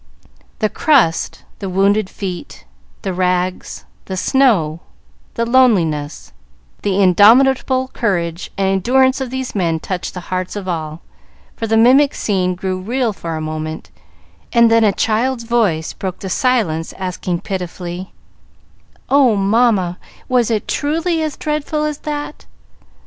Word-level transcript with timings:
The 0.57 0.67
crust, 0.69 1.43
the 1.59 1.69
wounded 1.69 2.09
feet, 2.09 2.65
the 3.03 3.13
rags, 3.13 3.85
the 4.05 4.17
snow, 4.17 4.79
the 5.35 5.45
loneliness, 5.45 6.33
the 6.81 6.99
indomitable 6.99 7.89
courage 7.89 8.49
and 8.57 8.67
endurance 8.67 9.21
of 9.21 9.29
these 9.29 9.53
men 9.53 9.79
touched 9.79 10.15
the 10.15 10.19
hearts 10.33 10.55
of 10.55 10.67
all, 10.67 11.03
for 11.55 11.67
the 11.67 11.77
mimic 11.77 12.15
scene 12.15 12.55
grew 12.55 12.79
real 12.81 13.13
for 13.13 13.35
a 13.35 13.41
moment; 13.41 13.91
and, 14.51 14.71
when 14.71 14.83
a 14.83 14.91
child's 14.91 15.43
voice 15.43 15.93
broke 15.93 16.17
the 16.17 16.29
silence, 16.31 16.93
asking 16.93 17.41
pitifully, 17.41 18.11
"Oh, 19.07 19.35
mamma, 19.35 19.99
was 20.27 20.49
it 20.49 20.67
truly 20.67 21.21
as 21.21 21.37
dreadful 21.37 21.83
as 21.83 21.99
that?" 21.99 22.47